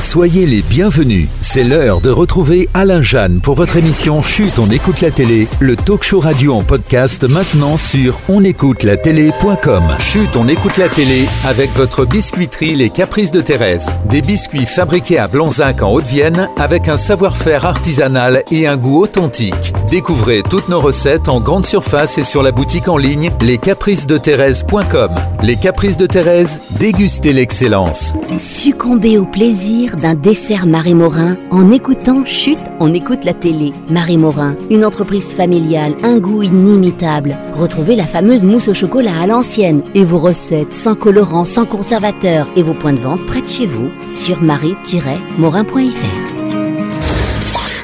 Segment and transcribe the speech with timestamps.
[0.00, 1.28] Soyez les bienvenus.
[1.42, 5.76] C'est l'heure de retrouver Alain Jeanne pour votre émission Chute, on écoute la télé, le
[5.76, 9.82] talk show radio en podcast maintenant sur onécoutelatélé.com.
[9.98, 13.90] Chute, on écoute la télé avec votre biscuiterie Les Caprices de Thérèse.
[14.06, 19.74] Des biscuits fabriqués à Blanzac en Haute-Vienne avec un savoir-faire artisanal et un goût authentique.
[19.90, 25.10] Découvrez toutes nos recettes en grande surface et sur la boutique en ligne lescapricesdethérèse.com.
[25.42, 28.14] Les Caprices de Thérèse, dégustez l'excellence.
[28.38, 33.72] Succombez au plaisir d'un dessert Marie Morin en écoutant Chute, on écoute la télé.
[33.88, 37.36] Marie Morin, une entreprise familiale, un goût inimitable.
[37.54, 42.48] Retrouvez la fameuse mousse au chocolat à l'ancienne et vos recettes sans colorant, sans conservateur
[42.56, 46.29] et vos points de vente près de chez vous sur marie-morin.fr.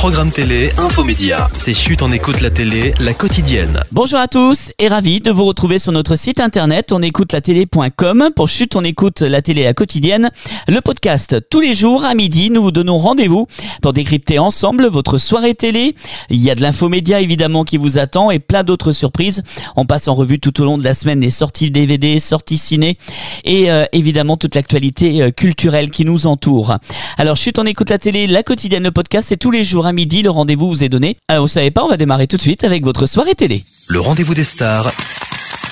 [0.00, 1.50] Programme télé, infomédia.
[1.52, 3.82] C'est chute en écoute la télé, la quotidienne.
[3.92, 8.76] Bonjour à tous et ravi de vous retrouver sur notre site internet onécoutelatélé.com pour chute
[8.76, 10.30] on écoute la télé à quotidienne.
[10.68, 13.46] Le podcast tous les jours à midi, nous vous donnons rendez-vous
[13.82, 15.94] pour décrypter ensemble votre soirée télé.
[16.30, 19.42] Il y a de l'infomédia évidemment qui vous attend et plein d'autres surprises.
[19.76, 22.96] On passe en revue tout au long de la semaine les sorties DVD, sorties ciné
[23.44, 26.78] et euh, évidemment toute l'actualité euh, culturelle qui nous entoure.
[27.18, 29.89] Alors chute on écoute la télé, la quotidienne, le podcast c'est tous les jours à
[29.92, 31.16] midi, le rendez-vous vous est donné.
[31.28, 33.64] Alors vous savez pas, on va démarrer tout de suite avec votre soirée télé.
[33.88, 34.90] Le rendez-vous des stars.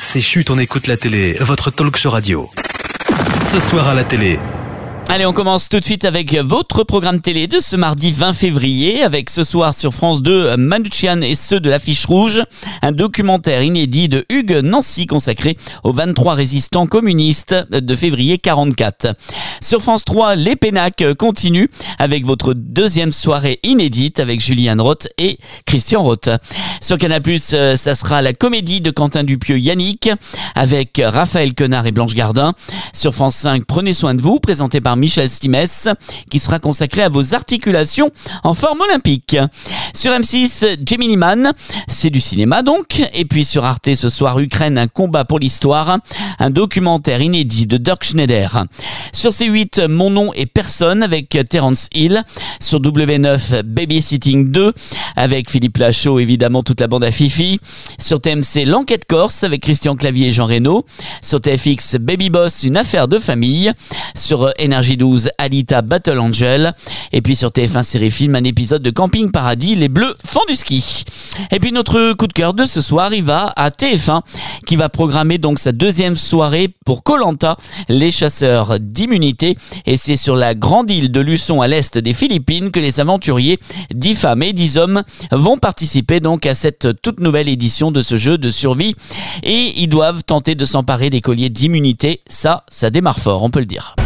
[0.02, 2.48] C'est chute on écoute la télé, votre talk show radio.
[3.50, 4.39] Ce soir à la télé,
[5.11, 9.03] Allez, on commence tout de suite avec votre programme télé de ce mardi 20 février,
[9.03, 12.42] avec ce soir sur France 2, Manuchian et ceux de l'affiche rouge,
[12.83, 19.17] un documentaire inédit de Hugues Nancy consacré aux 23 résistants communistes de février 44.
[19.62, 25.39] Sur France 3, les Pénacs continuent avec votre deuxième soirée inédite avec Julianne Roth et
[25.64, 26.29] Christian Roth.
[26.83, 27.23] Sur Canal+,
[27.55, 30.11] euh, ça sera la comédie de Quentin Dupieux Yannick
[30.55, 32.53] avec Raphaël Quenard et Blanche Gardin.
[32.92, 35.88] Sur France 5, Prenez soin de vous, présenté par Michel Stimès,
[36.30, 38.10] qui sera consacré à vos articulations
[38.44, 39.36] en forme olympique.
[39.94, 41.52] Sur M6, Gemini Man,
[41.86, 43.02] c'est du cinéma donc.
[43.14, 45.98] Et puis sur Arte ce soir, Ukraine, un combat pour l'histoire,
[46.39, 48.64] un documentaire inédit de Dirk Schneider.
[49.12, 52.23] Sur C8, Mon nom est personne avec Terence Hill.
[52.61, 54.73] Sur W9, Babysitting 2
[55.17, 57.61] avec Philippe Lachaud, évidemment toute la bande à Fifi.
[57.98, 60.84] Sur TMC, L'enquête corse avec Christian Clavier et Jean Reno.
[61.23, 63.73] Sur TFX, Baby Boss, une affaire de famille.
[64.14, 66.74] Sur Énergie 12, Alita Battle Angel.
[67.12, 70.56] Et puis sur TF1 Série Film, un épisode de Camping Paradis, Les Bleus font du
[70.56, 71.04] ski.
[71.50, 74.20] Et puis notre coup de cœur de ce soir, il va à TF1
[74.66, 77.56] qui va programmer donc sa deuxième soirée pour Colanta,
[77.88, 79.56] les chasseurs d'immunité.
[79.86, 83.58] Et c'est sur la grande île de Luçon à l'est des Philippines que les aventuriers,
[83.94, 88.16] 10 femmes et 10 hommes, vont participer donc à cette toute nouvelle édition de ce
[88.16, 88.94] jeu de survie.
[89.42, 92.22] Et ils doivent tenter de s'emparer des colliers d'immunité.
[92.28, 93.98] Ça, ça démarre fort, on peut le dire.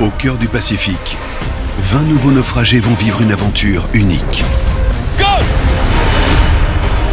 [0.00, 1.16] Au cœur du Pacifique,
[1.78, 4.44] 20 nouveaux naufragés vont vivre une aventure unique.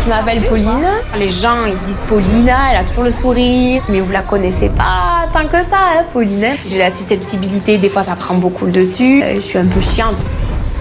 [0.05, 0.85] Je m'appelle Pauline.
[1.17, 5.29] Les gens ils disent Paulina, elle a toujours le sourire, mais vous la connaissez pas
[5.31, 6.45] tant que ça, hein, Pauline.
[6.65, 9.23] J'ai la susceptibilité, des fois ça prend beaucoup le dessus.
[9.23, 10.17] Euh, Je suis un peu chiante.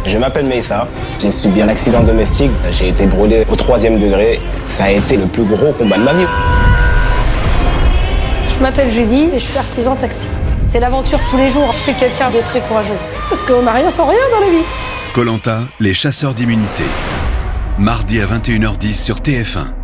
[0.04, 0.88] Je m'appelle Meissa,
[1.20, 4.40] j'ai subi un accident domestique, j'ai été brûlé au troisième degré.
[4.66, 6.26] Ça a été le plus gros combat de ma vie.
[8.48, 10.26] Je m'appelle Julie et je suis artisan taxi.
[10.72, 11.70] C'est l'aventure tous les jours.
[11.70, 12.96] Je suis quelqu'un de très courageux.
[13.28, 14.64] Parce qu'on n'a rien sans rien dans la vie.
[15.12, 16.84] Colanta, les chasseurs d'immunité.
[17.78, 19.81] Mardi à 21h10 sur TF1.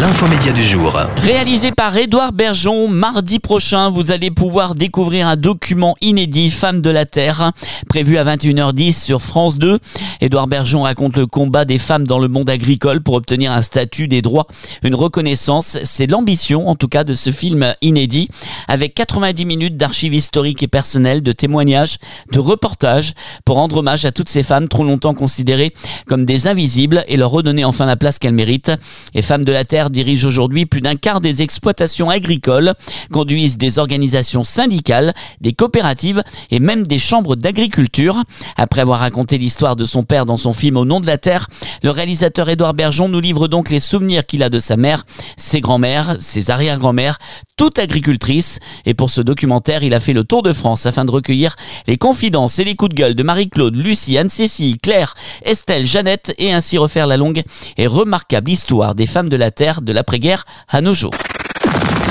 [0.00, 0.96] L'infomédia du jour.
[1.16, 6.90] Réalisé par Édouard Bergeon, mardi prochain, vous allez pouvoir découvrir un document inédit, Femmes de
[6.90, 7.52] la Terre,
[7.88, 9.78] prévu à 21h10 sur France 2.
[10.20, 14.06] Édouard Bergeon raconte le combat des femmes dans le monde agricole pour obtenir un statut,
[14.06, 14.46] des droits,
[14.84, 15.78] une reconnaissance.
[15.82, 18.28] C'est l'ambition, en tout cas, de ce film inédit,
[18.68, 21.98] avec 90 minutes d'archives historiques et personnelles, de témoignages,
[22.30, 23.14] de reportages,
[23.44, 25.74] pour rendre hommage à toutes ces femmes trop longtemps considérées
[26.06, 28.72] comme des invisibles et leur redonner enfin la place qu'elles méritent.
[29.14, 32.74] Et Femmes de la Terre dirige aujourd'hui plus d'un quart des exploitations agricoles,
[33.12, 38.22] conduisent des organisations syndicales, des coopératives et même des chambres d'agriculture.
[38.56, 41.46] Après avoir raconté l'histoire de son père dans son film Au nom de la terre,
[41.82, 45.04] le réalisateur Édouard Bergeon nous livre donc les souvenirs qu'il a de sa mère,
[45.36, 47.18] ses grands-mères, ses arrière-grands-mères,
[47.56, 48.60] toute agricultrice.
[48.86, 51.56] Et pour ce documentaire, il a fait le tour de France afin de recueillir
[51.86, 56.52] les confidences et les coups de gueule de Marie-Claude, Lucie, Anne-Cécile, Claire, Estelle, Jeannette et
[56.52, 57.42] ainsi refaire la longue
[57.76, 61.14] et remarquable histoire des femmes de la terre de l'après-guerre à nos jours.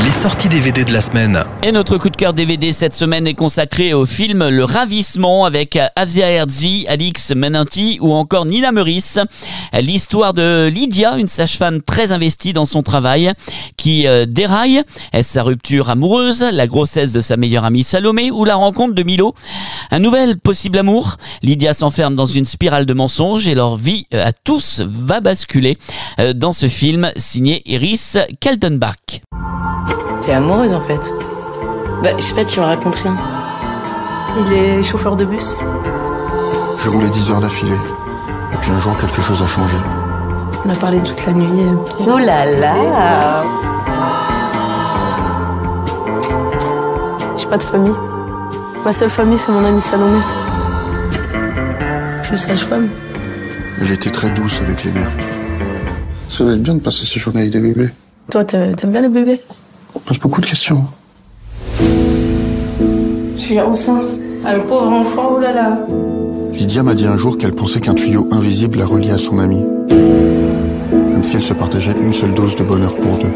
[0.05, 1.43] Les sorties DVD de la semaine.
[1.63, 5.77] Et notre coup de cœur DVD cette semaine est consacré au film Le Ravissement avec
[5.95, 9.17] Avia Herzi, Alix Menanti ou encore Nina Meurice.
[9.73, 13.31] L'histoire de Lydia, une sage-femme très investie dans son travail,
[13.75, 14.83] qui euh, déraille.
[15.13, 19.03] Est-ce sa rupture amoureuse, la grossesse de sa meilleure amie Salomé ou la rencontre de
[19.03, 19.33] Milo?
[19.89, 21.17] Un nouvel possible amour?
[21.41, 25.77] Lydia s'enferme dans une spirale de mensonges et leur vie euh, à tous va basculer
[26.19, 29.21] euh, dans ce film signé Iris Kaltenbach.
[30.21, 30.99] T'es amoureuse en fait
[32.03, 33.17] Bah, je sais pas, tu me racontes rien.
[34.39, 35.57] Il est chauffeur de bus.
[36.83, 37.71] J'ai roulé 10 heures d'affilée.
[38.53, 39.77] Et puis un jour, quelque chose a changé.
[40.65, 41.61] On a parlé toute la nuit.
[41.63, 41.75] euh,
[42.07, 43.43] Oh là là
[47.37, 47.93] J'ai pas de famille.
[48.83, 50.19] Ma seule famille, c'est mon ami Salomé.
[52.21, 52.89] Je suis sage-femme.
[53.81, 55.11] Elle était très douce avec les mères.
[56.29, 57.89] Ça doit être bien de passer ses journées avec des bébés.
[58.31, 59.41] Toi, t'a- t'aimes bien les bébés?
[59.97, 60.85] On pose beaucoup de questions.
[61.79, 64.05] Je suis enceinte.
[64.45, 65.79] Ah, le pauvre enfant, oh là là.
[66.53, 69.65] Lydia m'a dit un jour qu'elle pensait qu'un tuyau invisible la reliait à son ami.
[70.91, 73.33] Même si elle se partageait une seule dose de bonheur pour deux.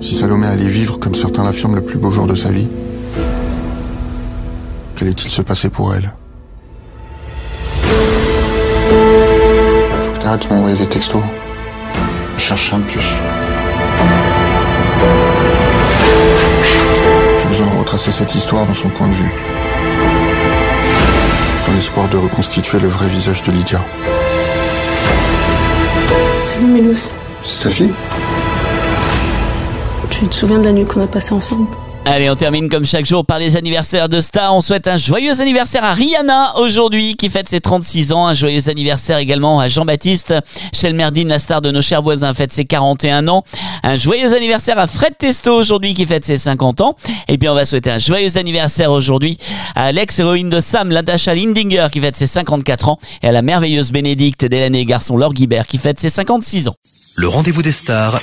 [0.00, 2.68] Si Salomé allait vivre, comme certains l'affirment, le plus beau jour de sa vie,
[4.94, 6.12] qu'allait-il se passer pour elle?
[7.82, 7.90] Faut
[10.12, 11.20] que t'arrêtes de m'envoyer des textos.
[12.36, 13.02] Je cherche un de plus.
[17.88, 19.32] Retracer cette histoire dans son point de vue.
[21.66, 23.82] Dans l'espoir de reconstituer le vrai visage de Lydia.
[26.38, 27.10] Salut Mélous.
[27.42, 27.94] C'est ta fille?
[30.10, 31.66] Tu te souviens de la nuit qu'on a passée ensemble?
[32.10, 34.54] Allez, on termine comme chaque jour par les anniversaires de stars.
[34.54, 38.26] On souhaite un joyeux anniversaire à Rihanna aujourd'hui qui fête ses 36 ans.
[38.26, 40.32] Un joyeux anniversaire également à Jean-Baptiste
[40.72, 43.44] Chelmerdine, la star de nos chers voisins, fête ses 41 ans.
[43.82, 46.96] Un joyeux anniversaire à Fred Testo aujourd'hui qui fête ses 50 ans.
[47.28, 49.36] Et puis on va souhaiter un joyeux anniversaire aujourd'hui
[49.74, 53.92] à l'ex-héroïne de Sam, Natasha Lindinger qui fête ses 54 ans et à la merveilleuse
[53.92, 56.74] Bénédicte Delaney garçon Laure Guibert qui fête ses 56 ans.
[57.16, 58.18] Le rendez-vous des stars.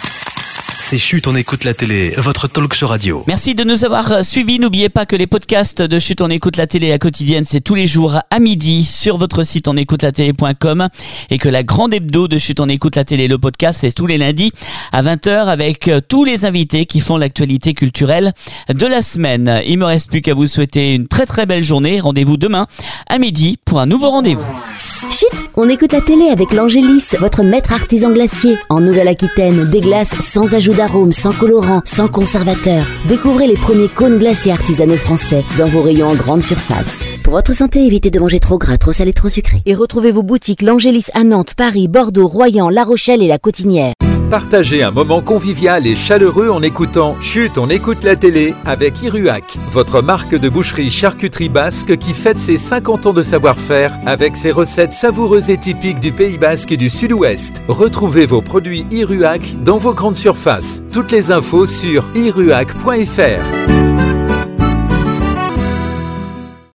[0.88, 3.24] C'est Chut, on écoute la télé, votre talk show radio.
[3.26, 4.60] Merci de nous avoir suivis.
[4.60, 7.74] N'oubliez pas que les podcasts de Chut, on écoute la télé à quotidienne, c'est tous
[7.74, 10.88] les jours à midi sur votre site on écoute la télé.com
[11.32, 14.06] et que la grande hebdo de Chut, on écoute la télé, le podcast, c'est tous
[14.06, 14.52] les lundis
[14.92, 18.34] à 20h avec euh, tous les invités qui font l'actualité culturelle
[18.70, 19.64] de la semaine.
[19.66, 22.00] Il me reste plus qu'à vous souhaiter une très très belle journée.
[22.00, 22.68] Rendez-vous demain
[23.10, 24.46] à midi pour un nouveau rendez-vous.
[24.96, 28.58] Chut, on écoute la télé avec l'Angélis, votre maître artisan glacier.
[28.70, 32.86] En Nouvelle-Aquitaine, des glaces sans ajout d'arôme, sans colorant, sans conservateur.
[33.06, 37.04] Découvrez les premiers cônes glaciers artisanaux français dans vos rayons en grande surface.
[37.26, 39.62] Pour votre santé, évitez de manger trop gras, trop salé, trop sucré.
[39.66, 43.94] Et retrouvez vos boutiques l'Angélis à Nantes, Paris, Bordeaux, Royan, La Rochelle et La Cotinière.
[44.30, 49.44] Partagez un moment convivial et chaleureux en écoutant Chut, on écoute la télé avec Iruac,
[49.72, 54.52] votre marque de boucherie charcuterie basque qui fête ses 50 ans de savoir-faire avec ses
[54.52, 57.62] recettes savoureuses et typiques du Pays basque et du Sud-Ouest.
[57.68, 60.82] Retrouvez vos produits Iruac dans vos grandes surfaces.
[60.92, 64.05] Toutes les infos sur iruac.fr.